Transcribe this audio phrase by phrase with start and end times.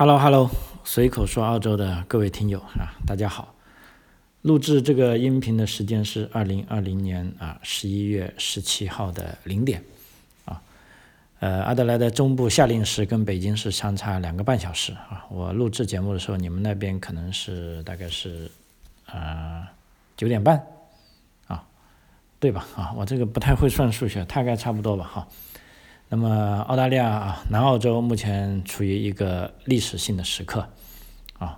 [0.00, 0.50] Hello Hello，
[0.82, 3.54] 随口说澳洲的各位听友啊，大家好。
[4.40, 9.84] 录制这个音频的时间是二零二零年啊十一月十七号的零点
[10.46, 10.62] 啊。
[11.40, 15.26] 呃，阿德莱的中部夏令时跟北京是相差两个半小时啊。
[15.28, 18.50] 我录制节目的时候，你们那边可能是大概是
[19.04, 19.70] 啊
[20.16, 20.64] 九点半
[21.46, 21.62] 啊，
[22.38, 22.66] 对吧？
[22.74, 25.28] 啊，我这个不太会算数学，大概差不多吧哈。
[26.12, 30.68] 那么澳大利亚啊，南澳洲目前处于一个历史性的时刻，
[31.38, 31.56] 啊，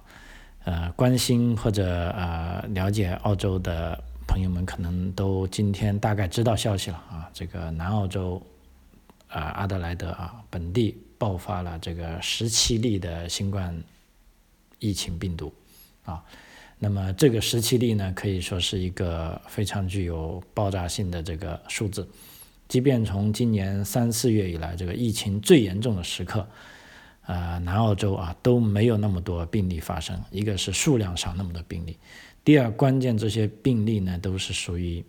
[0.65, 8.43] 呃，关心或者呃了解澳洲的朋友们可能都今天大概知道消息了啊，这个南澳洲
[9.29, 13.75] 啊阿德莱德啊本地爆发了这个十七例的新冠
[14.81, 15.51] 疫情病毒
[16.05, 16.23] 啊，
[16.79, 22.07] 那么这个十七例呢可以说是一个非常具有爆炸性的这个数字。
[22.73, 26.49] 即便从今年三四月以来，这个疫情最严重的时刻，
[27.27, 30.19] 呃，南澳洲啊都没有那么多病例发生。
[30.31, 31.99] 一个是数量上那么多病例，
[32.43, 35.05] 第二，关键这些病例呢都是属于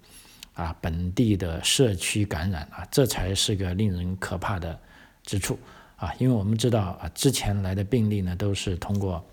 [0.56, 4.78] 啊本地的社区感染啊，这才是个令人可怕的
[5.24, 5.58] 之处
[5.96, 6.14] 啊。
[6.20, 9.26] 因为我们知道啊，之前来的病例呢都是通过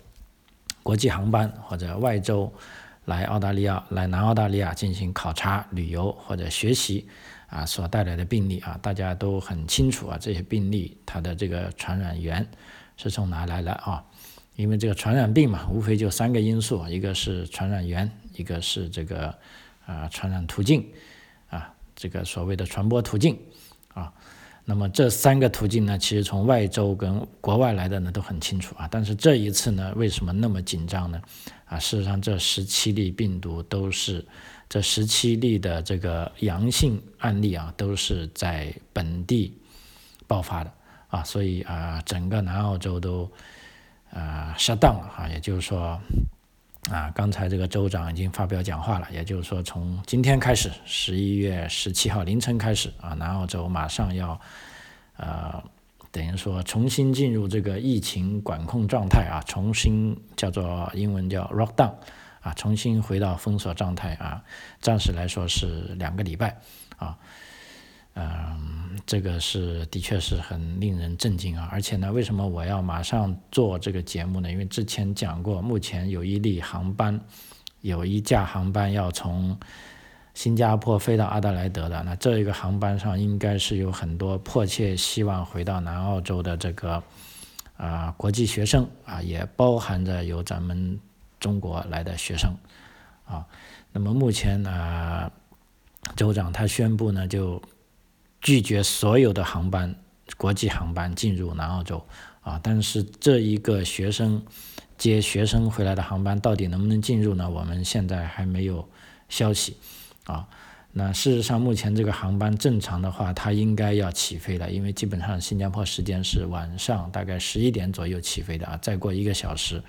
[0.83, 2.49] 国际航班或者外州
[3.03, 7.05] 来澳大利亚、来南澳大利亚进行考察、旅游或者学习。
[7.51, 12.47] 啊，所带来的病例啊，大家都很清楚啊，这些病例它的这个传染源
[12.95, 14.01] 是从哪来的啊？
[14.55, 19.35] 因为这个传染病嘛，无非就三个因素，一个是传染源，一个是这个
[19.85, 20.87] 啊传染途径
[21.49, 23.37] 啊，这个所谓的传播途径
[23.93, 24.13] 啊。
[24.63, 31.21] 那么这三个途径呢，其实从外州跟国外来的呢都很清楚啊，但是这一次呢，为什么那么紧张呢？
[31.65, 34.25] 啊，事实上这十七例病毒都是。
[34.71, 39.53] 这十七例的这个阳性案例啊，都是在本地
[40.27, 40.71] 爆发的
[41.09, 43.29] 啊，所以啊，整个南澳洲都
[44.13, 45.99] 啊 shut down 了啊，也就是说
[46.89, 54.39] 啊，刚才这个州长已经发表讲话了，也就是说，从今天开始，十一月十七号凌晨开始啊，南澳洲马上要
[55.17, 55.61] 呃，
[56.13, 61.91] 等于说重新进入这个疫情管控状态啊，重新叫做英文叫 lock down。
[62.41, 64.43] 啊，重新回到封锁状态啊，
[64.79, 66.57] 暂时来说是两个礼拜
[66.97, 67.15] 啊，
[68.15, 74.51] 嗯，这个是的确是很令人震惊啊，而且呢，为什么我要马上做这个节目呢？
[74.51, 77.19] 因为之前讲过，目前有一例航班，
[77.81, 79.55] 有一架航班要从
[80.33, 87.03] 新加坡飞到阿德莱德的，那这一个航班上应该是有很多迫切希望回到南澳洲的这个
[87.77, 90.99] 啊国际学生啊，也包含着有咱们。
[91.41, 92.55] 中国来的学生，
[93.25, 93.45] 啊，
[93.91, 95.31] 那么目前呢，
[96.15, 97.59] 州长他宣布呢，就
[98.39, 99.93] 拒绝所有的航班，
[100.37, 102.05] 国际航班进入南澳洲，
[102.41, 104.41] 啊，但是这一个学生
[104.99, 107.49] 接学生回来的航班到底能不能进入呢？
[107.49, 108.87] 我们现在还没有
[109.27, 109.75] 消息，
[110.25, 110.47] 啊，
[110.91, 119.81] 那事实上目前这个航班正常的话，它应该要起飞了，因为基本上新加坡时间是晚上大概十一点左右起飞的啊，再过一个小时。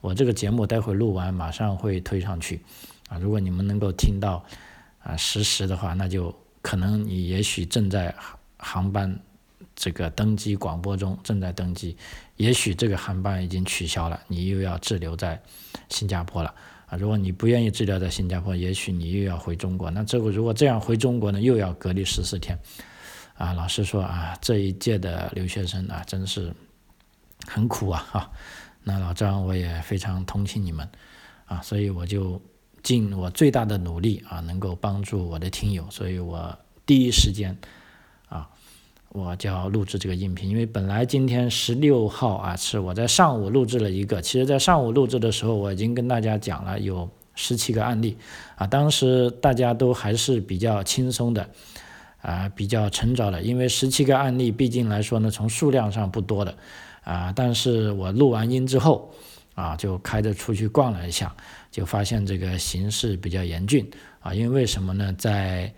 [0.00, 2.60] 我这个节目待会录完，马上会推上去，
[3.08, 4.44] 啊，如果你们能够听到
[5.02, 6.32] 啊实时的话，那就
[6.62, 8.14] 可能你也许正在
[8.56, 9.18] 航班
[9.74, 11.96] 这个登机广播中正在登机，
[12.36, 15.40] 也许这个航班已经取消了，你又要滞留在
[15.88, 16.54] 新加坡了，
[16.86, 22.56] 啊，如果你不愿意滞留在新加坡，也许你又要回中国，那这个如果这样回中国呢，又要隔离十四天，
[23.34, 26.54] 啊，老实说啊，这一届的留学生啊，真是
[27.48, 28.30] 很苦啊，哈。
[28.88, 30.88] 那老张，我也非常同情你们，
[31.44, 32.40] 啊，所以我就
[32.82, 37.54] 尽我最大的努力啊，能够帮助我的听友，所以我第一时间
[38.30, 38.48] 啊，
[39.10, 48.16] 我就要录制这个音频，因为本来今天十六号啊，是我在上午录制了一个，其实在上午录制的时候，我已经跟大家讲了有十七个案例
[48.56, 51.46] 啊，当时大家都还是比较轻松的
[52.22, 56.56] 啊，比较沉着的，因为十七个案例毕竟来说呢，从数量上不多的。
[57.08, 57.32] 啊！
[57.34, 59.10] 但是我录完音之后，
[59.54, 61.34] 啊，就开着出去逛了一下，
[61.70, 63.90] 就发现这个形势比较严峻
[64.20, 64.34] 啊。
[64.34, 65.10] 因为为什么呢？
[65.16, 65.72] 在，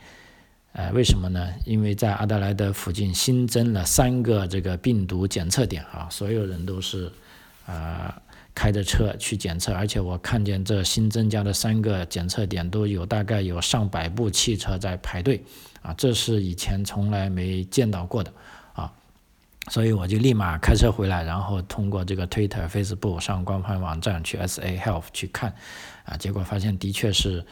[0.73, 1.49] 呃，为什么呢？
[1.65, 7.13] 因为在阿德莱德附近新增了三个这个病毒检测点啊，所有人都是，
[7.67, 8.13] 呃，
[8.53, 15.41] 开着车去检测，而且我看见这新增加的三个检测点都有大概有上百部汽车在排队
[15.81, 18.33] 啊，这是以前从来没见到过的。
[19.69, 25.55] 所以我就立马开车回来，然后通过这个 Twitter、Facebook 上官方网站去 SA Health 去看，
[26.05, 27.45] 啊，结果发现的确是，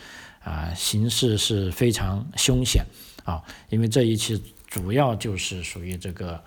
[0.42, 2.84] 啊，形势是非常凶险，
[3.24, 6.42] 啊，因为这一期主要就是属于这个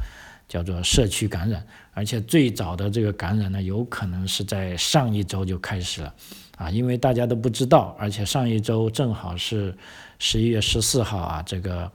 [0.48, 6.14] 叫做社区感染，而且最早的这个感染呢，有可能是在上一周就开始了，
[6.58, 9.78] 啊，因为大家都不知道，而且上一周正好是
[10.20, 11.90] 十一月十四号啊，这个，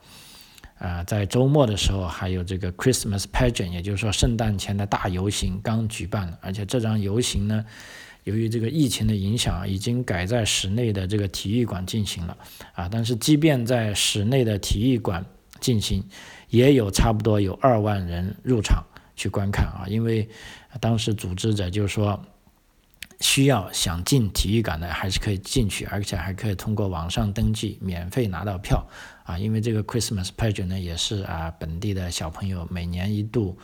[0.79, 7.65] 啊，在周末的时候还有这个 Christmas pageant，也就是说圣诞前的大游行刚举办了，而且这场游行呢，
[8.25, 12.37] 由于这个疫情的影响，已经改在室内的这个体育馆进行了，
[12.75, 15.25] 啊，但是即便在室内的体育馆
[15.61, 16.05] 进行。
[16.49, 18.81] 也有差不多有二万人入场
[19.17, 20.29] 去观看啊，因为
[20.81, 22.25] 当时组织者就是说，
[23.21, 28.87] 需要想进体育馆的还是可以进去，而且还可以通过网上登记免费拿到票
[29.25, 29.39] 啊。
[29.39, 33.57] 因为这个 Christmas pageant 呢也是啊本地的小朋友每年一度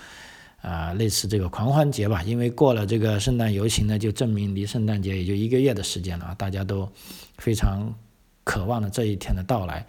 [0.62, 6.90] 啊类似这个狂欢节吧，因为过了这个圣诞游行呢，就证明离圣诞节也就一个月的时间了，大家都
[7.38, 7.94] 非常
[8.44, 9.84] 渴望的这一天的到来。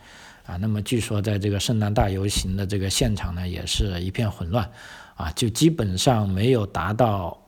[0.45, 4.69] 啊，那么据说在这个圣诞大游行的这个现场呢，也是一片混乱，
[5.15, 7.42] 啊，就基本上没有达到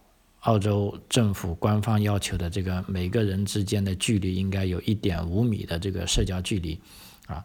[0.45, 6.79] 澳洲政府官方要求的这个每个人之间的距离应该有一点五米的这个社交距离，
[7.25, 7.43] 啊，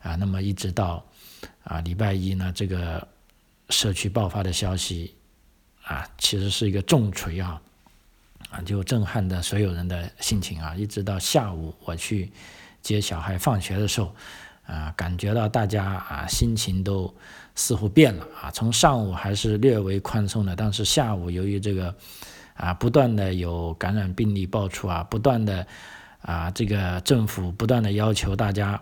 [0.00, 1.04] 啊，那么一直到
[1.64, 3.06] 啊礼拜一呢，这个
[3.68, 5.14] 社区爆发的消息，
[5.84, 7.60] 啊，其实是一个重锤啊，
[8.48, 12.32] 啊，就震撼的所有人的心情啊，一直到下午我去
[12.80, 14.14] 接小孩放学的时候。
[14.70, 17.12] 啊，感觉到大家啊心情都
[17.56, 18.50] 似乎变了啊。
[18.52, 21.92] 从上午还是略微宽松的，但是下午由于这个
[22.54, 25.66] 啊不断的有感染病例爆出啊，不断的
[26.22, 28.80] 啊这个政府不断的要求大家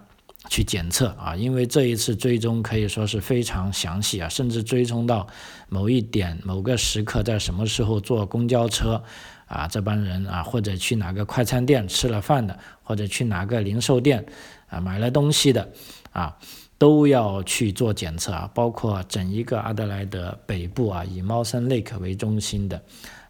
[0.50, 5.26] 去检测啊，因为这一次追踪可以说是非常详细啊，甚至追踪到
[5.70, 9.02] 某一点某个时刻在什么时候坐公交车
[9.46, 14.26] 啊，这帮人啊或者去哪个快餐店吃了饭的，或者去哪个零售店。
[14.68, 15.68] 啊，买了东西的
[16.12, 16.36] 啊，
[16.76, 22.80] 都要去做检测啊，包括整一个阿德莱德北部啊，以猫森 Lake 为中心的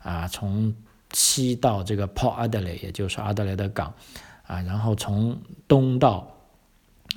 [0.02, 0.74] 啊，从
[1.12, 3.94] 西到这个 Port Adelaide，也就是阿德莱德港
[4.46, 6.28] 啊，然后从东到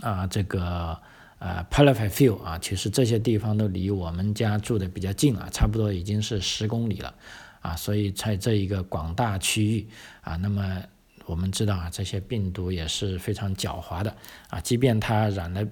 [0.01, 0.97] 啊这个
[1.39, 7.13] 呃 p a l a f i f i e l 啊，其实这些地方都离我们家住的比较近啊，差不多已经是十公里了
[7.59, 9.87] 啊，所以在这一个广大区域
[10.21, 10.83] 啊，那么。
[11.31, 14.13] 我们知道啊，这些病毒也是非常狡猾的
[14.49, 15.65] 啊，即便它染了，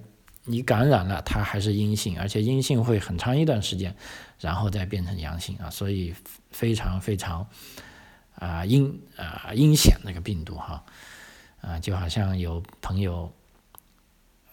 [0.46, 3.94] 你感染了，它还是阴性，而且阴性会很长一段时间，
[4.40, 6.14] 然后再变成阳性啊，所以
[6.50, 7.46] 非常非常
[8.36, 10.82] 啊阴啊阴险那个病毒哈
[11.60, 13.30] 啊，就好像有朋友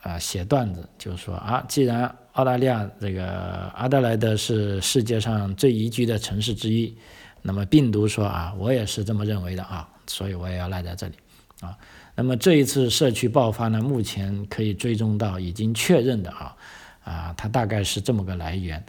[0.02, 6.98] 啊写段子，就说啊，既然澳大利亚这个阿德莱德是世界上最宜居的城市之一，
[7.42, 9.88] 那么病毒说啊，我也是这么认为的啊。
[10.08, 11.14] 所以我也要赖在这里，
[11.62, 11.78] 啊，
[12.16, 16.56] 那么这一次社区爆发呢，目前可以追踪到已经确认的啊，
[17.04, 18.84] 啊，它大概是这么个来源，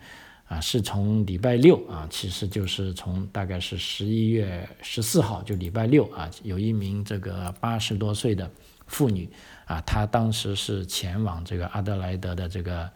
[0.46, 8.50] 啊，是从礼拜六啊，其实就是从大概是十一月十四号，就礼拜六啊，有一名这个八十多岁的
[8.86, 9.28] 妇女
[9.66, 12.88] 啊，她当时是前往这个阿德莱德的这个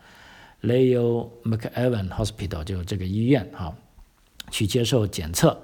[0.63, 3.75] Leo McEwan Hospital，就这个医院哈，
[4.51, 5.61] 去接受检测。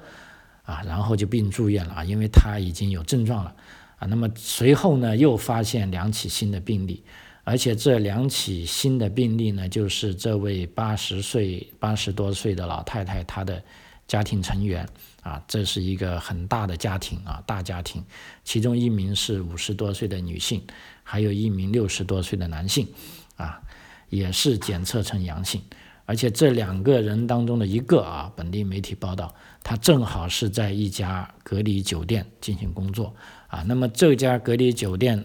[0.68, 3.54] 啊，然后就并住院了啊，因为他已经有症状了
[3.96, 4.06] 啊。
[4.06, 7.02] 那么随后呢，又发现两起新的病例，
[7.42, 13.62] 而且这两起新的病例呢，就是这位八十岁、八十多岁的老太太她的
[14.06, 14.86] 家庭成员
[15.22, 15.42] 啊。
[15.48, 18.04] 这是一个很大的家庭啊，大家庭，
[18.44, 20.62] 其中一名是五十多岁的女性，
[21.02, 22.86] 还有一名六十多岁的男性
[23.38, 23.58] 啊，
[24.10, 25.62] 也是检测呈阳性。
[26.08, 33.14] 而且这两个人当中的一个啊，本地媒体报道，他正好是在一家隔离酒店进行工作
[33.46, 33.62] 啊。
[33.66, 35.22] 那么这家隔离酒店，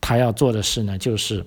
[0.00, 1.44] 他要做的事呢，就是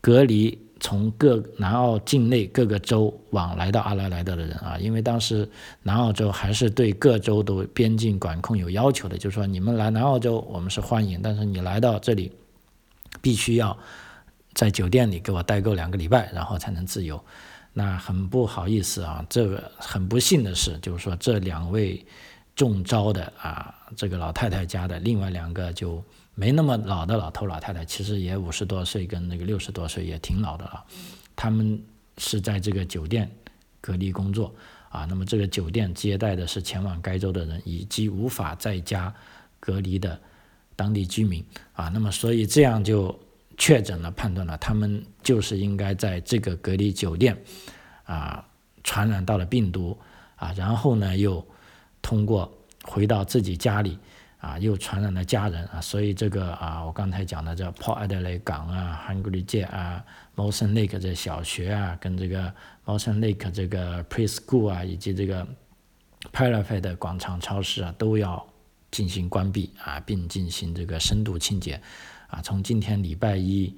[0.00, 4.76] 隔离从各南澳境内各个州往来到阿拉莱德的人啊。
[4.78, 5.48] 因为当时
[5.84, 12.32] 南澳洲还是对各州都边境管控有要求的，就是说你们来南澳洲我们是欢迎，但是你来到这里，
[13.22, 13.78] 必须要
[14.52, 17.24] 在酒店里给我待够两个礼拜，然后才能自由。
[17.72, 22.04] 那很不好意思啊，这个很不幸的是，就是说这两位
[22.56, 26.02] 中招的啊，这个老太太家的另外两个就
[26.34, 30.84] 没那么老的老头老太太，其实也五十多岁，跟那个六十多岁也挺老的了。
[31.36, 31.80] 他们
[32.16, 33.30] 是在这个酒店
[33.80, 34.52] 隔离工作
[34.88, 39.14] 啊，那么这个酒店接待的是前往该州的人，以及无法在家
[39.60, 40.20] 隔离的
[40.74, 41.44] 当地居民
[41.74, 43.16] 啊，那么所以这样就。
[43.58, 47.36] 确诊了，判断了，他们就是应该在这个隔离酒店，
[48.04, 48.46] 啊，
[48.84, 49.98] 传染到了病毒，
[50.36, 51.44] 啊，然后呢，又
[52.00, 52.50] 通过
[52.84, 53.98] 回到自己家里，
[54.38, 60.04] 啊，又传染了家人啊，所以这个啊，我刚才讲的这 Port Adelaide 港啊，Hungry 街啊
[60.36, 62.42] m o s o n Lake 这小学啊，跟这个
[62.84, 65.44] m o s o n Lake 这个 Preschool 啊，以及这个
[66.30, 68.46] p a r a f a 的广场超市啊，都要
[68.92, 71.80] 进行关闭啊，并进行这个深度清洁。
[72.28, 72.40] 啊。
[72.40, 73.76] 从今天礼拜一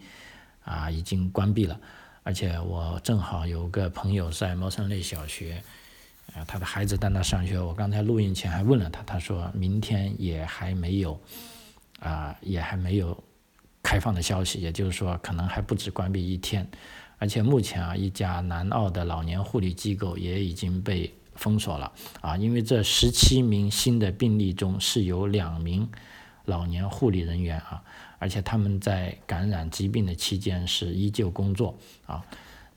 [0.62, 1.80] 啊，已经关闭了，
[2.22, 5.62] 而且我正好有个朋友在 m o s o n Lake 小学。
[6.32, 11.20] 啊，他的孩子在那上学，我刚才录音前还问了他，他说明天也还没有，
[11.98, 13.20] 啊，也还没有
[13.82, 16.64] 开放的消息，也就是说可能还不止关闭一天，
[17.18, 25.90] 而且目前啊，一家南澳的老年护理机构也已经被封锁了，啊，因为这十七名新的病例中是有两名
[26.44, 27.82] 老年护理人员啊，
[28.20, 32.24] 而且他们在感染疾病的期间是依旧工作啊，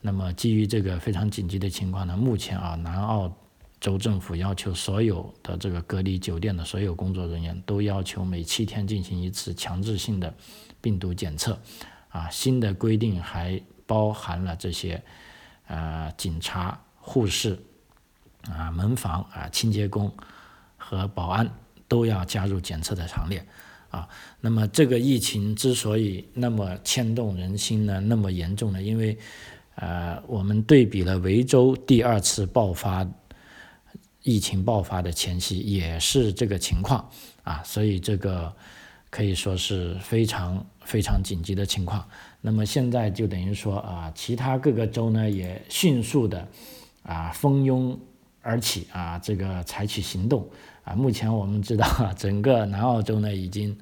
[0.00, 3.32] 那么基于这个非常紧急的情况呢，目前啊，南澳。
[3.80, 10.32] 州政府要求所有的这个隔离酒店的所有工作人员都要求每七天进行一次强制性的
[10.80, 11.60] 病毒检测，
[12.08, 15.02] 啊，新的规定还包含了这些，
[15.66, 17.58] 呃，警察、护士，
[18.50, 20.10] 啊，门房啊，清洁工
[20.78, 21.46] 和保安
[21.86, 23.46] 都要加入检测的行列，
[23.94, 24.08] 啊，
[24.40, 29.16] 那么这个疫情之所以那么牵动人心呢，那么严重呢，因为，
[29.76, 33.06] 呃，我们对比了维州第二次爆发。
[34.26, 37.06] 疫情爆发的前夕也是这个情况
[37.42, 38.50] 啊，所以这个
[39.10, 42.02] 可以说是非常非常紧急的情况。
[42.40, 46.48] 那么现在就等于说啊，其他各个州呢也迅速的
[47.02, 48.00] 啊蜂拥
[48.40, 50.48] 而起啊，这个采取行动
[50.84, 50.94] 啊。
[50.94, 51.86] 目前我们知道，
[52.16, 53.76] 整个南澳洲呢已经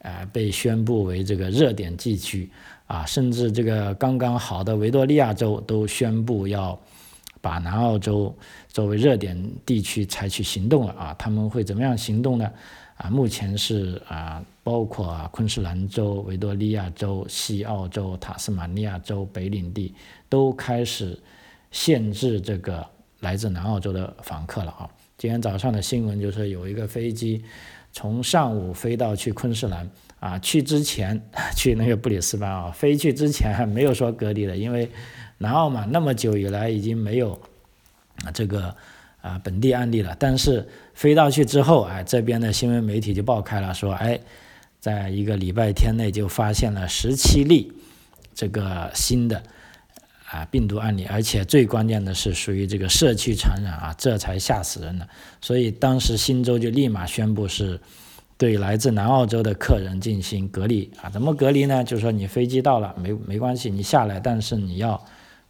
[0.00, 2.50] 呃被宣布为这个热点地区
[2.86, 6.78] 啊，甚至这个刚刚好的维多利亚州都宣布要。
[7.42, 8.36] 把南澳洲
[8.68, 12.46] 作为热点地区采取行动了啊，他们会怎么样行动呢？
[12.98, 19.94] 啊，目前是啊，包括昆士兰州、维多利亚州、西澳洲、塔斯马尼亚州、北领地
[20.28, 21.18] 都开始
[21.70, 22.86] 限制这个
[23.20, 24.90] 来自南澳洲的访客了啊。
[25.20, 27.44] 今天早上的新闻就是有一个飞机
[27.92, 31.20] 从上午飞到去昆士兰啊，去之前
[31.54, 34.88] 去那个布里斯班啊，飞去之前还没有说隔离的，因为。
[35.42, 37.40] 南澳嘛，那么久以来已经没有
[38.34, 38.76] 这个
[39.22, 40.14] 啊本地案例了。
[40.20, 44.20] 但是飞到去之后，哎，这边的新闻媒体就爆开了，说哎，
[44.80, 47.72] 在一个礼拜天内就发现了十七例
[48.34, 49.42] 这个新的
[50.30, 55.08] 啊病毒案例，而且最关键的是属于这个社区传染啊，这才吓死人了。
[55.40, 57.80] 所以当时新州就立马宣布是
[58.36, 61.10] 对来自南澳洲的客人进行隔离啊。
[61.10, 61.82] 怎么隔离呢？
[61.84, 65.04] 就是说你飞机到了没没关系，你下来，但是你要。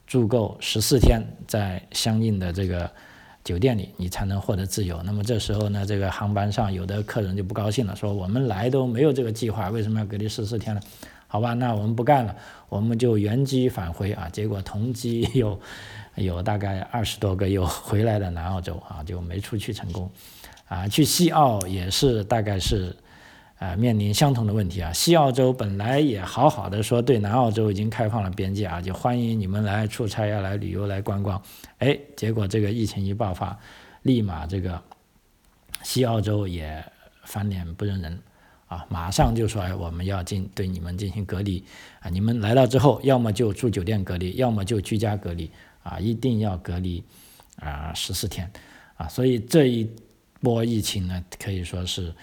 [0.07, 2.91] 住够十四天，在相应的这个
[3.45, 5.01] 酒店里，你才能获得自由。
[5.05, 10.81] 那么这时候呢，这个航班上有的客人就不高兴了，说我们来都没有这个计划，为什么要隔离十四天呢？
[11.31, 12.37] 好吧，那我们不干了，
[12.69, 14.29] 我们就原机返回啊。
[14.31, 15.59] 结果同机有
[16.17, 20.11] 有大概二十多个又回来的南澳洲啊，就没出去成功。
[20.67, 22.95] 啊，去西澳也是大概是。
[23.61, 24.91] 啊，面临相同的问题啊。
[24.91, 31.39] 西澳洲本来也好好的说，对南澳洲已经开放了边界啊，就欢迎你们来出差呀、来旅游、来观光。
[31.77, 33.55] 哎，结果这个疫情一爆发，
[34.01, 34.81] 立马这个
[35.83, 36.83] 西澳洲也
[37.25, 38.19] 翻脸不认人
[38.71, 41.63] 啊，马上就说哎，我们要进对你们进行隔离
[41.99, 42.09] 啊。
[42.09, 45.51] 你们来到之后，要么就住酒店隔离，要么就居家隔离
[45.83, 47.03] 啊，一定要隔离
[47.57, 48.49] 啊十四天
[48.95, 49.09] 啊。
[49.09, 49.91] 所以这一
[50.41, 52.15] 波疫情呢，可以说是。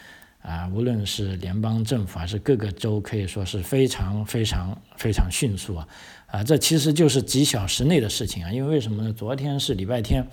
[0.44, 5.88] 啊，无论是联邦政府还是各个州，可以说是非常非常非常迅速啊！
[6.27, 8.51] 啊，这其实就是几小时内的事情啊！
[8.54, 9.12] 因为为什么呢？
[9.12, 10.25] 昨天是礼拜天，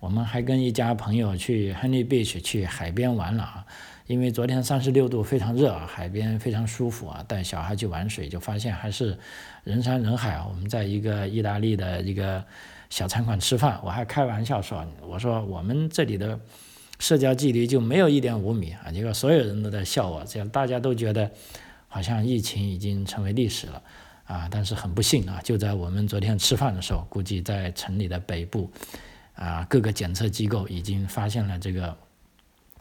[0.00, 3.64] 我们还跟一家朋友去 Honey Beach 去海边玩了啊！
[4.12, 9.18] 因为昨天三十六度，非常热啊，海边非常舒服啊，带小孩去玩水，就发现还是
[9.64, 10.46] 人山人海啊！
[10.48, 12.44] 我们在一个意大利的一个
[12.90, 16.38] 小餐馆吃饭，我还开玩笑说，我说我们这里的。
[16.98, 18.92] 社交距离就没有一点五米啊！
[18.92, 21.28] 结果所有人都在笑我，这样大家都觉得
[21.88, 23.82] 好像疫情已经成为历史了
[24.24, 24.46] 啊！
[24.48, 28.70] 但是很不幸啊，就在我们昨天吃饭的时候，估计在城里的北部
[29.34, 31.96] 啊，各个检测机构已经发现了这个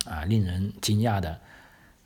[0.06, 1.38] 啊令人惊讶的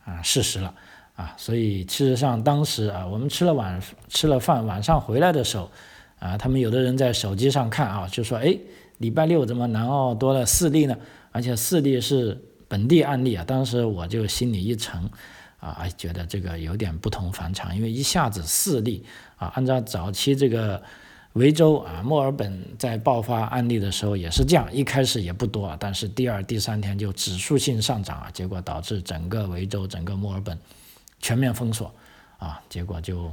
[0.04, 0.74] 啊事实了
[1.16, 1.34] 啊！
[1.38, 5.72] 所以事实上当时啊，我们吃了晚吃了饭，晚上回来的时候
[6.20, 8.58] 啊，他们有的人在手机上看啊，就说哎，
[8.98, 10.98] 礼拜六怎么南澳多了四例呢？
[11.32, 12.38] 而且四例是
[12.68, 15.10] 本地案例啊，当时我就心里一沉，
[15.60, 19.06] 啊，觉得这个有点不同凡响，因为一下子四例
[19.38, 20.84] 啊，按照早期这个
[21.36, 30.58] 维州啊，墨尔本在爆发案例的时候也是这样，一开始也不多啊，但是第二、第三天就指数性上涨啊，结果导致整个维州、整个墨尔本
[31.20, 31.94] 全面封锁
[32.38, 33.30] 啊，结果就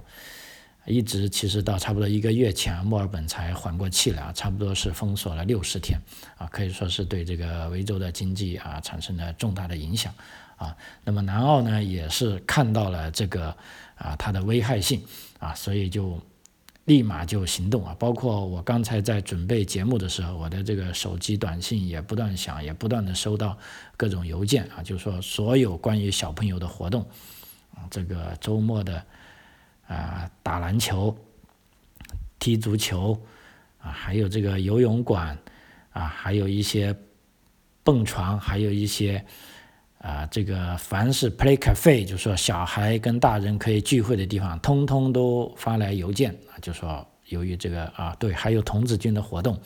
[0.85, 5.97] 一直其实到差不多一个月前，墨尔本才缓过气来啊，差不多是封锁了六十天
[6.37, 10.13] 啊，可以说是对这个维州的经济啊产生了重大的影响
[10.57, 10.77] 啊。
[11.05, 13.57] 那么南澳呢，也是看到了这个
[13.95, 15.01] 啊它的危害性
[15.39, 16.21] 啊，所以就。
[16.85, 17.95] 立马就行动啊！
[17.99, 23.57] 包括我刚才在准备节目的时候，我的这个手机短信也不断响，也不断的收到
[23.97, 27.07] 各种邮件啊，就说所有关于小朋友的活动，
[27.89, 29.05] 这个周末的
[29.87, 31.17] 啊打篮球、
[32.39, 33.17] 踢足球
[33.81, 35.39] 啊，还有这个游泳馆
[35.93, 36.97] 啊，还有一些
[37.85, 39.25] 蹦床，还有一些。
[40.03, 49.57] 啊，这个凡是 play cafe，就说小孩跟大人可以聚会的地方，通通都发来邮件啊，就说由于这个啊，对，还有童子军的活动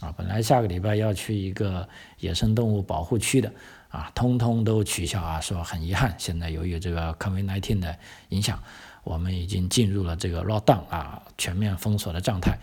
[0.00, 1.86] 啊，本来下个礼拜要去一个
[2.20, 3.52] 野生动物保护区的
[3.90, 7.94] 啊，通通都取消啊，说很遗憾，现在由于这个 COVID-19 的
[8.30, 8.58] 影响，
[9.04, 12.58] 我们已经进入了这个 lockdown 啊，全面封锁的状态。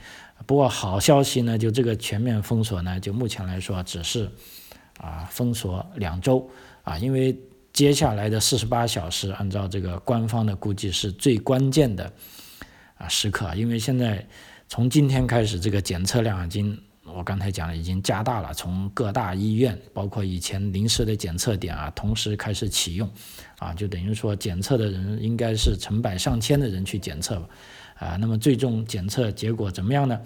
[0.48, 4.32] 不过好消息呢，就这个全面封锁呢，就目前来说只是
[4.98, 6.50] 啊，封锁两周。
[6.84, 7.38] 啊，因为
[7.72, 12.12] 接下来的四十八小时，按照这个官方的估计是最关键的
[12.96, 13.54] 啊时刻。
[13.56, 14.28] 因为现在
[14.68, 18.54] 从今天开始，这个检测量已经，我刚才讲了，已经加大了。
[18.54, 23.10] 从各大医院，包括以前临时的检测点啊，同时开始启用，
[23.60, 27.50] 啊，就等于说检测的人应该是成百上千的人去检测吧，
[27.96, 30.20] 啊，那么最终检测结果怎么样呢？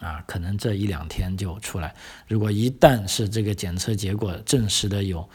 [0.00, 1.94] 啊，可能这一两天就出来。
[2.26, 5.28] 如果一旦是这个检测结果证实的有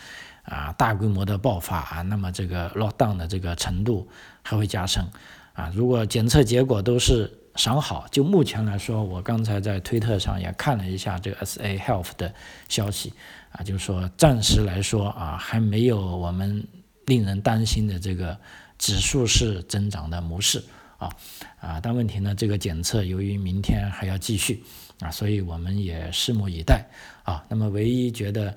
[0.44, 4.08] 啊大规模的爆发啊，那么这个 lockdown 的这个程度
[4.42, 5.06] 还会加深
[5.54, 5.72] 啊。
[5.76, 12.34] 如果检测结果都是尚好，就目前来说，我刚才在推特上也看了一下这个 SA Health 的
[12.70, 13.14] 消息
[13.52, 16.66] 啊，就是说暂时来说啊，还没有我们
[17.06, 18.38] 令人担心的这个
[18.78, 20.64] 指数式增长的模式。
[21.04, 21.16] 啊
[21.60, 21.80] 啊！
[21.82, 24.64] 但问题呢，这个检测由于明天还要继续
[25.00, 26.86] 啊，所以我们也拭目以待
[27.24, 27.44] 啊。
[27.50, 28.56] 那么唯一觉得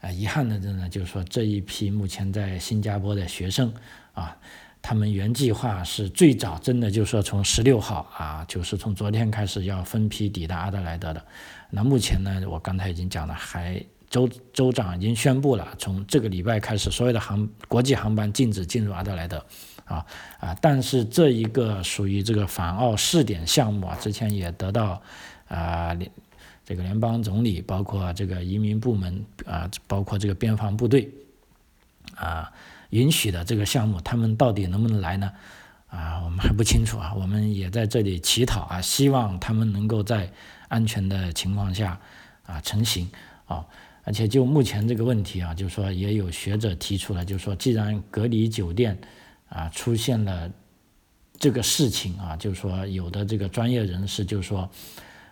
[0.00, 3.72] 啊遗憾的呢，就是说这一批目前在新加坡的学生
[4.12, 4.36] 啊，
[4.82, 11.24] 他们原计划是最早真的就是说从十六号啊，就是从昨天开始要分批抵达阿德莱德的。
[11.70, 19.44] 那目前呢，我刚才已经讲了，还州州长已经宣布了，从这个礼拜开始，所有的航国际航班禁止进入阿德莱德。
[19.84, 20.06] 啊
[20.40, 20.56] 啊！
[20.62, 25.02] 但是这一个属于这个反澳试点项目啊，之前也得到
[25.46, 26.10] 啊联
[26.64, 31.10] 这个联邦总理，包括这个移民部门啊，包括这个边防部队
[32.16, 32.50] 啊
[32.88, 35.30] 允许的这个项目，他们到底能不能来呢？
[35.88, 37.12] 啊，我们还不清楚啊。
[37.14, 40.32] 我们也在这里乞讨啊，希望他们能够在
[40.68, 42.00] 安全的情况下
[42.46, 43.10] 啊成型
[43.44, 43.66] 啊。
[44.04, 48.98] 而且就目前这个问题啊，就是说也有学者提出了，就是说既然隔离酒店。
[49.54, 50.50] 啊，出现了
[51.38, 54.68] 这个事情啊，就是说有的这个专业人士就说，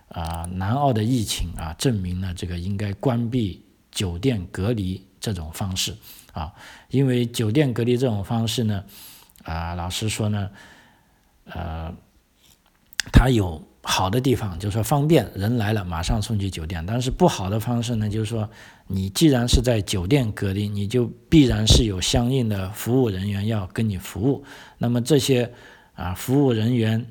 [0.09, 5.97] 啊，南澳的疫情啊，证明了这个应该关闭酒店隔离这种方式
[6.33, 6.55] 啊，
[6.89, 8.85] 因为酒店隔离这种方式呢，
[9.43, 10.51] 啊，老实说呢，
[11.47, 11.93] 呃，
[13.13, 13.63] 它有。
[13.85, 16.85] 好的地方就是说方便，人来了马上送去酒店。
[16.87, 18.49] 但是不好的方式呢，就是说
[18.87, 24.45] 你既然是在酒店隔离，你就必然是有相应的服务人员要跟你服务。
[24.79, 25.53] 那么这些
[25.95, 27.05] 啊服务人员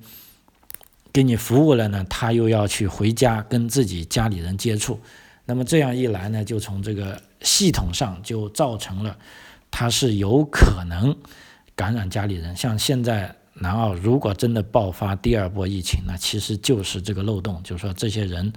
[1.12, 4.98] 给你服务了呢，他又要去回家跟自己家里人接触。
[5.44, 9.18] 那么这样一来呢，就从这个系统上就造成了
[9.70, 11.14] 他是有可能
[11.76, 12.56] 感染家里人。
[12.56, 13.36] 像现在。
[13.54, 18.52] 南澳如果真的爆发第二波疫情，那其实就是这个漏洞，就是说这些人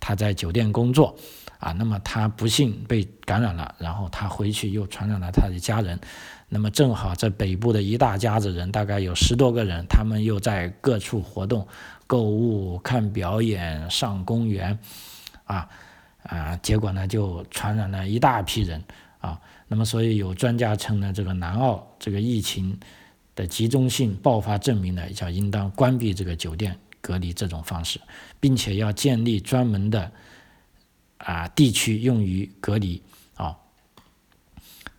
[0.00, 1.14] 他在酒店工作
[1.58, 6.00] 啊，那么他不幸被感染了，然后他回去又传染了他的家人，
[6.48, 11.68] 那么正好这北部的一大家子人，大概有十多个人，他们又在各处活动、
[12.06, 14.78] 购物、看表演、上公园，
[15.44, 15.68] 啊
[16.22, 18.82] 啊，结果呢就传染了一大批人
[19.20, 22.78] 啊，那么所以有专家称呢，这个南澳这个疫情。
[23.38, 28.00] 的集中性爆发证明呢，叫应当关闭这个酒店隔离这种方式，
[28.40, 30.10] 并且要建立专门的
[31.18, 33.00] 啊地区用于隔离
[33.36, 33.56] 啊。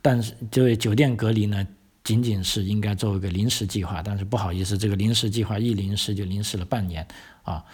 [0.01, 1.67] 但是这位酒店隔离呢，
[2.01, 7.05] 仅仅是应该作为一个临时计划，但是不好意思，这个临时计划一临时就临时了半年
[7.43, 7.65] 啊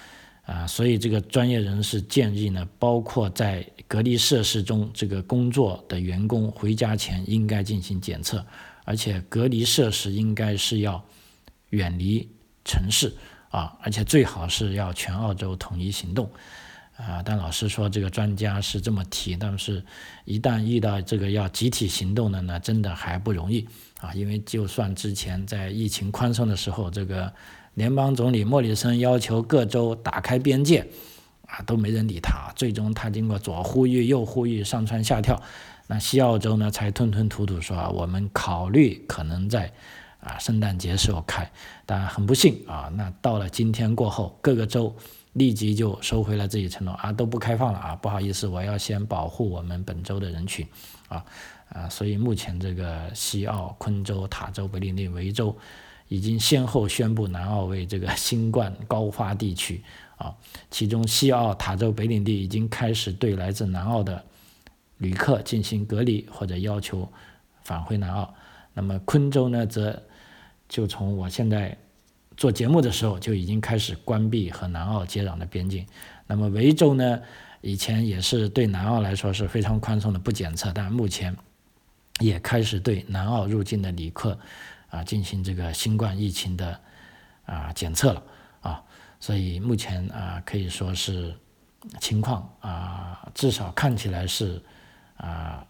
[0.47, 8.43] 啊，所以这个专业人士建议呢，包括在隔离设施中这个工作的员工回家前应该进行检测。
[8.85, 11.03] 而且隔离设施应该是要
[11.71, 12.29] 远离
[12.63, 13.13] 城市
[13.49, 16.29] 啊，而且最好是要全澳洲统一行动。
[16.97, 19.83] 啊，但老实说，这个专家是这么提，但是，
[20.23, 23.67] 一旦遇到这个要集体行动的呢，真的还不容易
[23.99, 24.13] 啊。
[24.13, 27.33] 因为就算之前在疫情宽松的时候，这个
[27.73, 30.87] 联邦总理莫里森要求各州打开边界，
[31.47, 32.49] 啊，都没人理他。
[32.55, 35.43] 最终他经过左呼吁右呼吁，上蹿下跳，
[35.87, 39.71] 那西澳洲呢才吞吞吐吐说啊，我们考虑可能在
[40.19, 41.51] 啊圣诞节时候开。
[41.85, 44.95] 但很不幸啊，那到了今天过后，各个州。
[45.35, 50.65] 立即就收回了自己承诺啊，都不开放了啊，不好意思，我要先保护我们本州的人群，
[51.09, 51.25] 啊
[51.67, 55.53] 啊，所以目前这个西澳、昆州、塔州、北领地、维州
[56.07, 59.83] 已经先后宣布南澳为这个新冠高发地区
[60.15, 60.33] 啊，
[60.71, 64.23] 其中西澳、塔州、北领地已经开始对来自南澳的
[64.97, 67.11] 旅客进行隔离或者要求
[67.63, 68.33] 返回南澳，
[68.73, 70.01] 那么昆州呢，则
[70.67, 71.77] 就从我现在。
[72.37, 75.87] 做节目的时候就已经开始关闭和南澳接壤的边境。
[76.27, 77.21] 那么维州呢，
[77.61, 81.33] 以前也是对南澳来说是非常宽松的不检测，但目前
[82.19, 84.37] 也开始对南澳入境的旅客
[84.89, 86.77] 啊进行这个新冠疫情的
[87.45, 88.21] 啊检测了
[88.59, 88.83] 啊。
[89.21, 91.33] 所以目前啊可以说是
[92.01, 94.61] 情况啊至少看起来是
[95.17, 95.65] 啊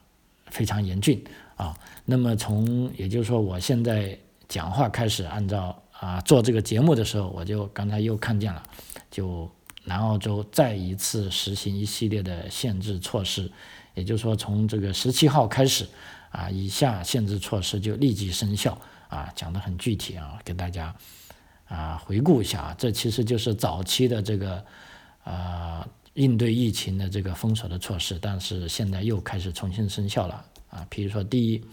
[0.48, 1.24] 非常严峻
[1.56, 1.78] 啊。
[2.06, 5.82] 那么从也就是说我现在讲话开始按照。
[5.98, 8.62] 啊，做这个节目的时候，我就刚才又看见了，
[9.10, 9.50] 就
[9.86, 13.50] 南澳洲再一次实行一系列的限制措施，
[13.94, 15.88] 也就是说，从这个十七号开始，
[16.32, 18.78] 啊，以下限制措施就立即生效，
[19.08, 20.94] 啊，讲得很具体啊，给大家
[21.70, 24.66] 啊回顾一下啊，这其实就是早期的这个
[25.24, 31.64] 啊应对疫情的这个封锁的措施，但是现在又开始重新生效了啊，比如说第一，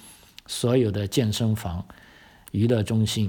[0.46, 1.84] 所有的健身房、
[2.52, 3.28] 娱乐中心。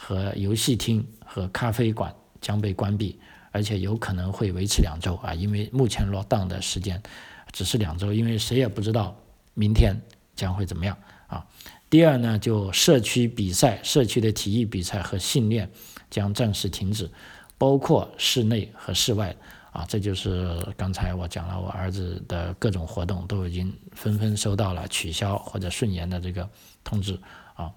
[0.00, 3.18] 和游戏厅和咖啡馆将被关闭，
[3.50, 7.02] 而且有可能会维持两周啊，因为目前落档的时间
[7.50, 9.20] 只是两周，因为谁也不知道
[9.54, 10.00] 明天
[10.36, 11.44] 将会怎么样啊。
[11.90, 15.68] 第二呢，就社区比赛、社区的体育比赛和训练
[16.08, 17.10] 将暂时停止，
[17.58, 19.34] 包括室内和室外
[19.78, 19.86] 啊。
[19.88, 26.48] 这就是刚才我讲了，我儿子的各种活动都已经纷纷收到了取消或者顺延的这个
[26.82, 27.18] 通知
[27.54, 27.70] 啊。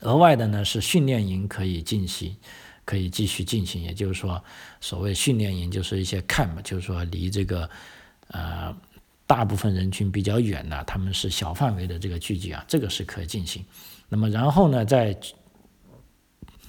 [0.00, 2.36] 额外的呢是训练营可以进行，
[2.84, 4.42] 可以继续进行，也就是说，
[4.80, 7.70] 所谓训练营就是一些 camp，就是说离这个
[8.28, 8.74] 呃
[9.26, 13.64] 大部分人群比较远的，他们是小范围的这个聚集啊，这个是可以进行。
[14.08, 15.16] 那么然后呢，在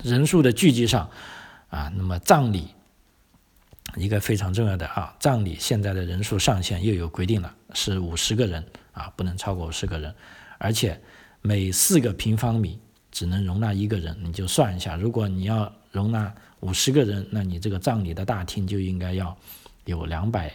[0.04, 1.10] 人数的聚集上
[1.70, 2.68] 啊，那么葬礼
[3.96, 10.14] 一个非常重要的啊，葬礼现在的人数上限又有规定了，是五十个人啊，不能超过五十个人，
[10.58, 11.00] 而且
[11.42, 12.80] 每四个平方米。
[13.16, 19.38] 只能容纳一个人，你就算一下，如果你要容纳五十个人，那你这个葬礼的大厅就应该要
[19.86, 20.52] 有两百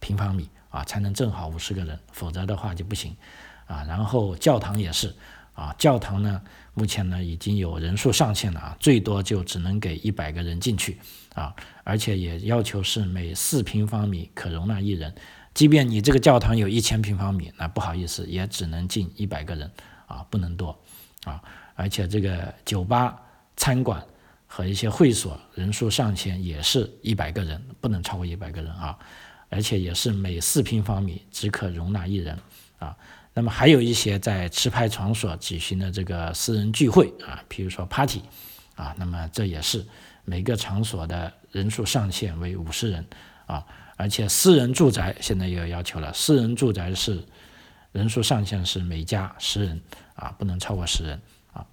[0.00, 3.16] 平方米啊，才能正好五十个人，否则的话就不行
[3.64, 3.82] 啊。
[3.84, 5.16] 然后教堂也是
[5.54, 6.42] 啊，教堂呢
[6.74, 10.98] 目前呢已经有人数上限了啊，最多就只能给一百个人进去
[11.34, 15.14] 啊，而且也要求是每四平方米可容纳一人，
[15.54, 19.70] 即便你这个教堂有一千平方米，那不好意思，也只能进一百个人
[20.06, 20.76] 啊，不能多
[21.24, 21.40] 啊。
[21.76, 23.20] 而且这个酒吧、
[23.56, 24.04] 餐馆
[24.46, 28.98] 和一些会所人数上限也是一百个人，不能超过一百个人啊。
[29.48, 32.36] 而且也是每四平方米只可容纳一人
[32.80, 32.96] 啊。
[33.34, 38.22] 那么还有一些在持牌场所举行的这个私人聚会啊，比如说 party
[38.76, 39.84] 啊，那么这也是
[40.24, 43.04] 每个场所的人数上限为五十人
[43.46, 43.66] 啊。
[43.96, 47.24] 而且私人住宅现在也有要求了，私人住宅是
[47.92, 49.80] 人数上限是每家十人
[50.14, 51.20] 啊，不能超过十人
[51.52, 51.66] 啊。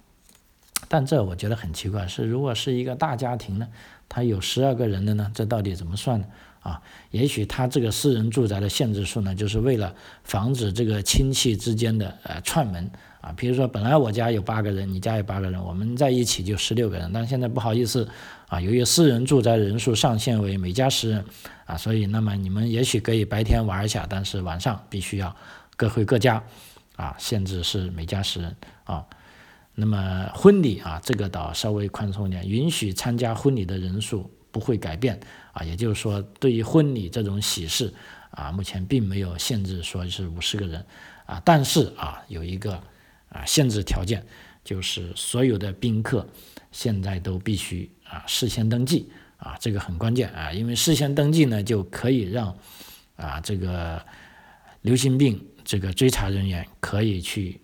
[0.88, 3.68] 但这我觉得很奇怪，是如果是一个大家庭呢，
[4.08, 6.26] 他有十二个人的呢，这到底怎么算呢？
[6.62, 12.88] 啊，也许他这个私人住宅的限制数呢，就是为了防止这个亲戚之间的呃串门
[13.20, 13.34] 啊。
[13.36, 18.08] 比如说，本来我家有八个人，你家有八个人，我们在一起就十六个人，但现在不好意思
[18.48, 21.24] 啊，由于私人住宅人数上限为每家十人
[21.66, 25.34] 啊，所以那么你们也许可以白天玩一下，但是晚上必须要
[25.76, 26.42] 各回各家
[26.94, 29.04] 啊，限制是每家十人啊。
[29.74, 35.18] 那么婚礼啊，这个倒稍微宽松一点，允许参加婚礼的人数不会改变
[35.52, 37.92] 啊，也就是说，对于婚礼这种喜事
[38.30, 40.84] 啊，目前并没有限制说是五十个人
[41.26, 42.74] 啊，但是啊，有一个
[43.28, 44.26] 啊限制条件，
[44.64, 46.26] 就是所有的宾客
[46.70, 52.56] 现在都必须啊事先登记啊，这个很关键啊，因为事先登记呢，就可以让
[53.16, 54.04] 啊这个
[54.80, 57.60] 流行病这个追查人员可以去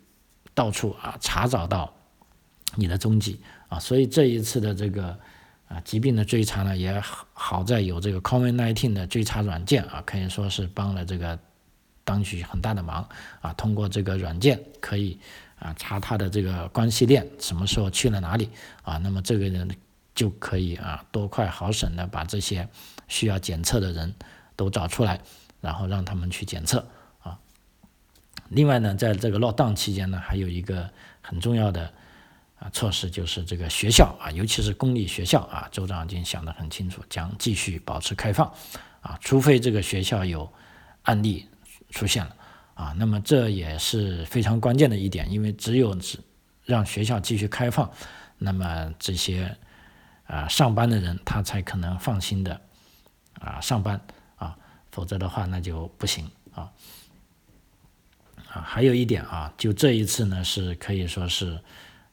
[0.55, 1.95] 到处啊查找到。
[2.75, 5.19] 你的踪迹啊，所以这一次的这个
[5.69, 7.01] 啊，疾病的追查呢也
[7.35, 11.39] 好在有这个 COVID-19 的追查软件啊，可以说是帮了这个
[12.05, 13.07] 当局很大的忙
[13.41, 13.53] 啊。
[13.53, 15.21] 通过这个软件可以
[15.59, 18.49] 啊查他的这个关系链，什么时候去了哪里
[18.83, 19.71] 啊，那么这个人
[20.15, 22.67] 就可以啊多快好省的把这些
[23.07, 24.15] 需要检测的人
[24.57, 25.21] 都找出来，
[25.61, 26.89] 然后让他们去检测
[27.21, 27.39] 啊。
[28.49, 30.89] 另外呢，在这个落档期间呢，还有一个
[31.21, 31.93] 很重要的
[32.59, 38.53] 啊措施，就是这个学校啊，尤其是公立学校啊，州长已经想得很清楚，将继续保持开放
[39.01, 40.53] 啊，除非这个学校有
[41.03, 41.47] 案例
[41.91, 42.37] 出现了
[42.75, 46.19] 啊，那么这也是非常关键的一点，因为只有是
[46.65, 47.91] 让学校继续开放，
[48.39, 49.57] 那么这些
[50.27, 52.61] 啊上班的人他才可能放心的
[53.41, 54.01] 啊上班
[54.37, 54.57] 啊，
[54.91, 56.71] 否则的话那就不行啊。
[58.51, 61.61] 啊，还有一点啊，就这一次呢，是可以说是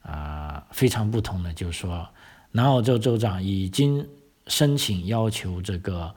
[0.05, 2.07] 啊非常不同的，就是说，
[2.51, 4.07] 南澳洲州长已经
[4.47, 6.13] 申请要求这个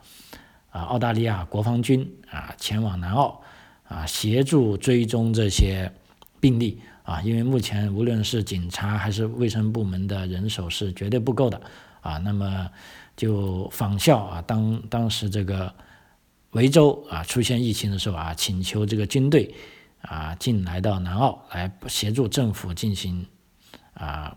[0.69, 3.41] 啊澳大利亚国防军啊前往南澳
[3.87, 5.91] 啊协助追踪这些
[6.39, 11.59] 病例啊，因为目前无论是警察还是卫生部门的人手是绝对不够的
[12.01, 12.69] 啊，那么
[13.17, 15.73] 就仿效啊当当时这个
[16.51, 19.53] 维州啊出现疫情的时候啊，请求这个军队。
[20.01, 23.25] 啊，进来到南澳来协助政府进行
[23.99, 24.35] 啊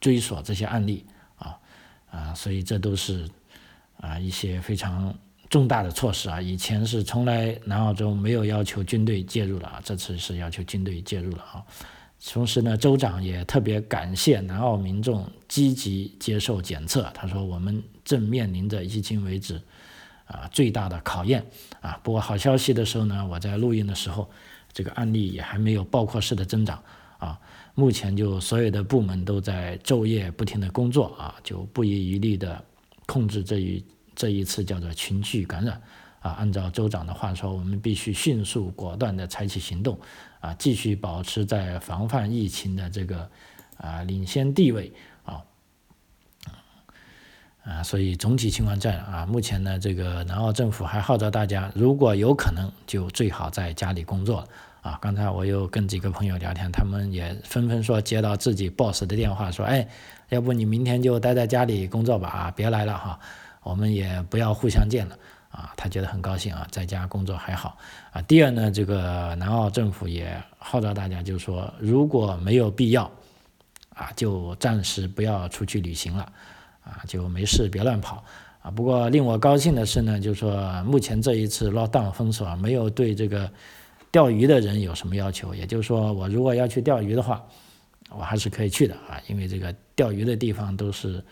[0.00, 1.04] 追索这些案例
[1.36, 1.58] 啊
[2.10, 3.28] 啊，所以这都是
[3.96, 5.12] 啊一些非常
[5.50, 6.40] 重大的措施啊。
[6.40, 11.64] 以前是从来南澳洲没有要求军队介入了啊，这次是要求军队介入了啊。
[12.24, 19.60] 同时呢，州长也特别感谢南澳民众积极接受检测，他说我们正面临着迄今为止。
[20.24, 21.44] 啊，最大的考验
[21.82, 22.00] 啊！
[22.02, 24.30] 不过好消息的时候呢，我在录音的时候，
[24.72, 26.82] 这个案例也还没有爆破式的增长
[27.18, 27.38] 啊。
[27.74, 32.62] 目前就所有的部门都在昼夜不停的工作啊，就不遗余力的
[33.06, 35.80] 控制这一这一次叫做群聚感染
[36.20, 36.32] 啊。
[36.32, 39.98] 按照州长的话说，我们必须迅速果断的采取行动
[40.40, 43.30] 啊，继续保持在防范疫情的这个
[43.76, 44.92] 啊领先地位。
[45.24, 45.42] 啊
[47.64, 54.44] 啊，所以总体情况在啊，目前呢，这个南澳政府还号召大家，如果有可能，就最好在家里工作
[54.82, 54.98] 啊。
[55.00, 59.88] 刚才我又跟几个朋友聊天，他们也纷纷说接到自己 boss 的电话，说，哎，
[60.28, 63.18] 要不你明天就待在家里工作吧，啊，别来了哈，
[63.62, 65.16] 我们也不要互相见了
[65.50, 65.72] 啊。
[65.74, 67.78] 他觉得很高兴啊，在家工作还好
[68.12, 68.20] 啊。
[68.22, 73.10] 第二呢，这个南澳政府也号召大家，就是说，如果没有必要
[73.94, 76.30] 啊，就暂时不要出去旅行了。
[76.84, 78.24] 啊，就没事，别乱跑
[78.60, 78.68] 啊！
[78.68, 83.48] 不过令我高兴的是呢，就是说目前这一次 lockdown 封锁啊，没有对这个
[84.12, 85.52] 钓鱼的人有什么要求。
[85.52, 87.44] 也就是说，我如果要去钓鱼的话，
[88.10, 91.24] 我还是可以去的啊，因为这个钓鱼的地方都是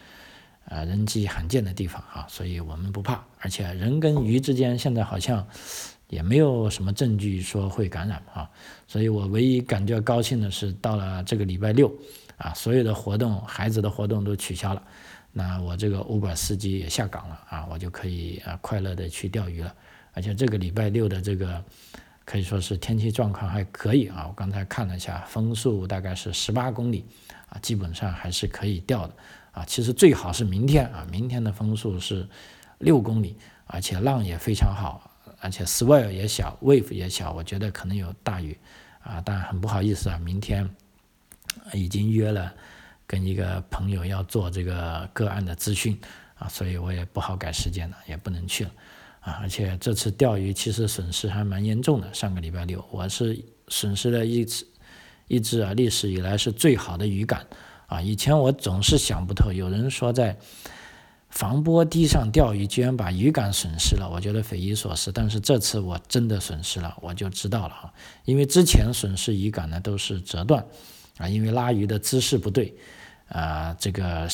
[0.65, 3.23] 啊人迹罕见的地方啊，所以我们不怕。
[3.39, 5.47] 而且人跟鱼之间现在好像
[6.09, 8.51] 也没有什么证据说会感染啊，
[8.89, 11.95] 所以我唯一感觉高兴的是，到了这个礼拜六
[12.39, 14.83] 啊，所有的活动，孩子的活动都取消了。
[15.33, 19.73] 那我这个 Uber 司机也下岗了啊，我就可以啊快乐的去钓鱼了。
[20.13, 21.63] 而且这个礼拜六的这个
[22.31, 27.05] 可以说是天气状况还可以啊，我刚才看了一下，风速大概是十八公里
[27.49, 29.15] 啊，基本上还是可以钓的
[29.51, 29.65] 啊。
[29.65, 32.25] 其实最好是明天啊，明天的风速是
[32.79, 38.57] 六公里，而且浪也非常好，而且 swell 也小，wave 也小，我觉得可能有大雨
[39.03, 39.21] 啊。
[39.25, 40.71] 但很不好意思啊，明天
[41.73, 42.55] 已经约了。
[43.09, 46.01] 跟一个朋友要做这个个案的咨询
[46.39, 48.71] 啊，所以我也不好改时间了，也不能去了
[49.21, 49.39] 啊。
[49.41, 52.13] 而且这次钓鱼其实损失还蛮严重的。
[52.13, 54.67] 上个礼拜六，我是损失了一只
[55.29, 57.47] 一只啊，历史以来是最好的鱼竿
[57.87, 58.01] 啊。
[58.01, 60.37] 以前我总是想不透，有人说在
[61.29, 65.13] 防波堤上钓鱼居然把鱼竿损失了，我觉得匪夷所思。
[65.13, 67.93] 但是这次我真的损失了，我就知道了啊。
[68.25, 70.67] 因为之前损失鱼竿呢都是折断
[71.19, 72.75] 啊，因为拉鱼的姿势不对。
[73.29, 74.29] 啊，这个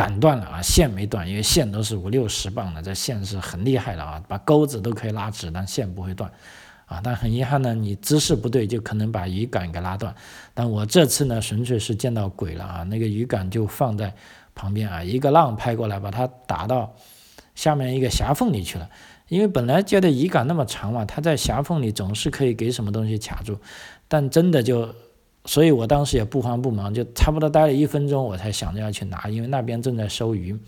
[0.00, 6.32] 杆断了啊，线没断，因为线都是五六十磅的，这线是很厉害的啊，把钩子都可以拉直，但线不会断
[6.86, 7.02] 啊。
[7.04, 10.14] 但很遗憾呢，你姿势不对，就可能把鱼竿给拉断。
[10.54, 14.14] 但我这次呢，纯粹是见到鬼了啊，那个鱼竿就放在
[14.54, 16.94] 旁边啊，一个浪拍过来，把它打到
[17.54, 18.88] 下面一个狭缝里去了。
[19.28, 23.58] 因为本来接的鱼竿那么长嘛，它在狭缝里总是可以给什么东西卡住，
[24.08, 24.94] 但真的就。
[25.44, 30.58] 所以我当时也不慌不忙，就差不多待了一分钟，我才想着要去拿，因为那边正在收鱼。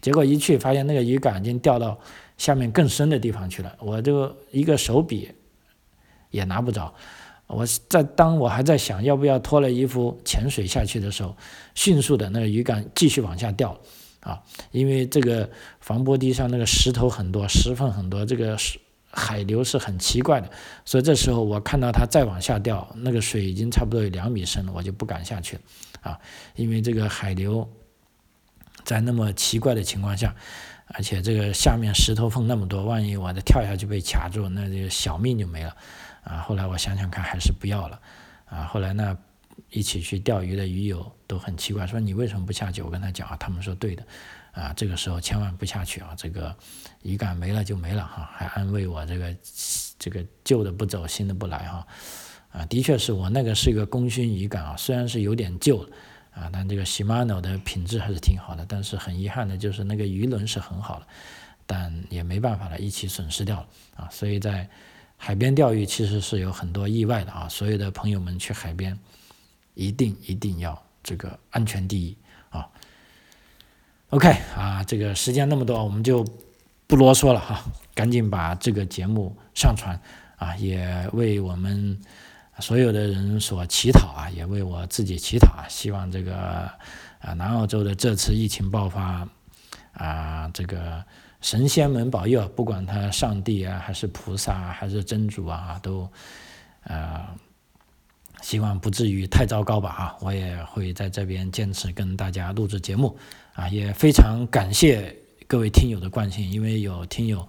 [0.00, 1.98] 结果一去发现那个鱼竿已经掉到
[2.36, 5.30] 下面更深的地方去了，我就一个手笔
[6.30, 6.92] 也拿不着。
[7.46, 11.36] 我在当我还在想要不要脱了衣服潜水下去的时候，
[11.74, 13.78] 迅速的那个鱼竿继续往下掉，
[14.20, 15.48] 啊，因为这个
[15.80, 18.56] 防波堤上那个石头很多，石缝很多，这个
[19.12, 20.50] 海流是很奇怪的，
[20.84, 25.62] 所以这时候我看到它再往下掉，那个水已经差不多有两米深了，我就不敢下去了，
[26.00, 26.18] 啊，
[26.56, 27.70] 因为这个海流
[28.82, 30.34] 在那么奇怪的情况下。
[30.94, 35.74] 而且这个下面石头缝那么多，万一我的跳下去被卡住，那就小命就没了
[36.22, 36.38] 啊！
[36.40, 37.98] 后来我想想看，还是不要了
[38.44, 38.64] 啊！
[38.64, 39.16] 后来那
[39.70, 42.82] 一起去钓鱼的鱼友都很奇怪，说你为什么不下去？
[42.82, 44.04] 我跟他讲啊，他们说对的
[44.52, 46.14] 啊，这个时候千万不下去啊！
[46.16, 46.54] 这个
[47.02, 49.36] 鱼竿没了就没了哈，还安慰我这个
[49.98, 51.86] 这个旧的不走，新的不来哈
[52.52, 52.64] 啊！
[52.66, 55.84] 的确是我那个是一个功勋鱼竿啊，虽然是有点旧。
[56.34, 61.06] 啊，但这个 Shimano 的品质还是挺好的，但是很遗憾的就是那个鱼轮是很好的，
[61.66, 64.08] 但也没办法了，一起损失掉了啊。
[64.10, 64.66] 所以在
[65.18, 67.46] 海边钓鱼其实是有很多意外的啊。
[67.50, 68.98] 所有的朋友们去海边，
[69.74, 72.16] 一定一定要这个安全第一。
[74.12, 76.22] OK 啊，这个时间那么多，我们就
[76.86, 79.98] 不啰嗦了哈，赶紧把这个节目上传
[80.36, 81.98] 啊，也为我们。
[82.60, 89.26] 所有的人所乞讨啊，也为我自己乞讨啊，希望这个啊南澳洲的这次疫情爆发
[89.94, 91.02] 啊，这个
[91.40, 96.06] 神仙们保佑，不管他上帝啊，还是菩萨，还是真主啊，都
[96.84, 97.34] 啊
[98.42, 100.16] 希望不至于太糟糕吧啊！
[100.20, 103.16] 我也会在这边坚持跟大家录制节目
[103.54, 107.46] 啊，也非常感谢各位听友的关心，因为有听友。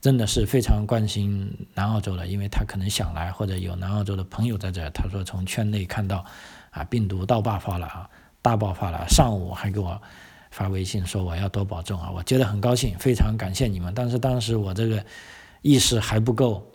[0.00, 4.90] 真的是非常关心南澳洲的，因为他可能想来，或者有南澳洲的朋友在这。
[4.90, 6.24] 他说从圈内看到，
[6.72, 8.10] 啊，病毒到爆发了啊，
[8.42, 9.06] 大爆发了。
[9.08, 10.02] 上午还给我
[10.50, 13.94] 发微信说我要多保重啊，我觉得很高兴，非常感谢你们。
[13.94, 15.04] 但是当时我这个
[15.60, 16.68] 意识还不够，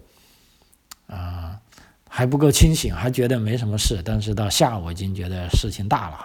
[1.08, 1.60] 啊，
[2.08, 4.02] 还不够清醒，还觉得没什么事。
[4.06, 6.18] 但是到下午已经觉得事情大了。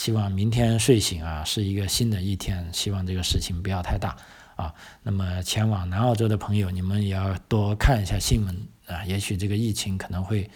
[0.00, 4.16] 希望明天睡醒啊是一个新的一天，希望这个事情不要太大。
[4.56, 9.04] 啊，那么前往南澳洲的朋友，你们也要多看一下新闻啊。
[9.04, 10.50] 也许这个疫情可能会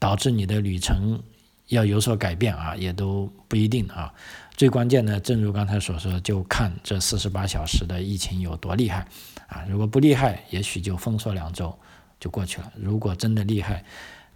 [0.00, 1.22] 导致你的旅程
[1.68, 4.12] 要有所改变啊，也都不一定啊。
[4.56, 9.06] 最关键的，正如刚才所说，就看这四十八小时的疫情有多厉害
[9.46, 9.64] 啊。
[9.68, 11.78] 如果不厉害，也许就封锁两周
[12.18, 12.72] 就过去了。
[12.74, 13.84] 如果真的厉害，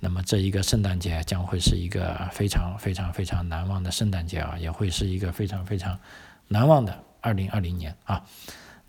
[0.05, 5.99] 那么这一个圣诞节将会是一个非常非常非常难忘的圣诞节啊，也会是一个非常非常
[6.47, 8.23] 难忘的二零二零年啊。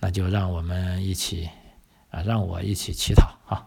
[0.01, 1.49] 那就让我们一起
[2.11, 3.65] 啊，让我一起乞讨啊，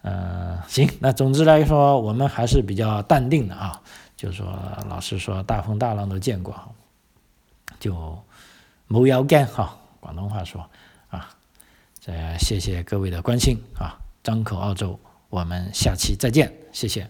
[0.00, 3.82] 嗯， 行，那总之来说，我们还是比较淡定的啊，
[4.16, 6.74] 就是说，老实说，大风大浪都见过，
[7.78, 8.18] 就
[8.88, 10.66] 冇要干哈，广东话说
[11.10, 11.28] 啊，
[12.00, 14.98] 再谢谢各位的关心啊，张口澳洲，
[15.28, 17.08] 我们下期再见，谢谢。